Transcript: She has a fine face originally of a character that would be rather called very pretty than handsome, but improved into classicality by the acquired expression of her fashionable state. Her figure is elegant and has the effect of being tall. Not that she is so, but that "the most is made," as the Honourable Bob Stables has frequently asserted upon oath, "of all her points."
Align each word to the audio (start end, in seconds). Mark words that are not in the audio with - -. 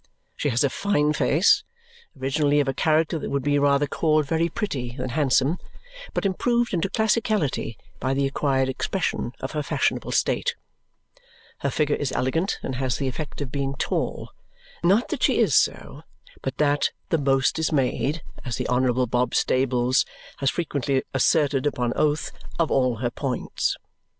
She 0.35 0.49
has 0.49 0.63
a 0.63 0.71
fine 0.71 1.13
face 1.13 1.63
originally 2.19 2.59
of 2.59 2.67
a 2.67 2.73
character 2.73 3.19
that 3.19 3.29
would 3.29 3.43
be 3.43 3.59
rather 3.59 3.85
called 3.85 4.25
very 4.25 4.49
pretty 4.49 4.95
than 4.97 5.09
handsome, 5.09 5.59
but 6.15 6.25
improved 6.25 6.73
into 6.73 6.89
classicality 6.89 7.77
by 7.99 8.15
the 8.15 8.25
acquired 8.25 8.67
expression 8.67 9.31
of 9.41 9.51
her 9.51 9.61
fashionable 9.61 10.11
state. 10.11 10.55
Her 11.59 11.69
figure 11.69 11.95
is 11.95 12.11
elegant 12.13 12.57
and 12.63 12.77
has 12.77 12.97
the 12.97 13.07
effect 13.07 13.41
of 13.41 13.51
being 13.51 13.75
tall. 13.75 14.31
Not 14.83 15.09
that 15.09 15.21
she 15.21 15.37
is 15.37 15.53
so, 15.55 16.01
but 16.41 16.57
that 16.57 16.89
"the 17.09 17.19
most 17.19 17.59
is 17.59 17.71
made," 17.71 18.23
as 18.43 18.55
the 18.55 18.67
Honourable 18.67 19.05
Bob 19.05 19.35
Stables 19.35 20.03
has 20.37 20.49
frequently 20.49 21.03
asserted 21.13 21.67
upon 21.67 21.93
oath, 21.95 22.31
"of 22.57 22.71
all 22.71 22.95
her 22.95 23.11
points." 23.11 23.77